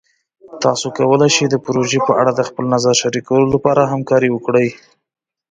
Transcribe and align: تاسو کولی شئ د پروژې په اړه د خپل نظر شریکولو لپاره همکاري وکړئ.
تاسو 0.63 0.87
کولی 0.97 1.29
شئ 1.35 1.45
د 1.49 1.55
پروژې 1.65 1.99
په 2.07 2.11
اړه 2.21 2.31
د 2.35 2.41
خپل 2.49 2.65
نظر 2.75 2.93
شریکولو 3.01 3.47
لپاره 3.55 3.91
همکاري 3.93 4.29
وکړئ. 4.31 4.67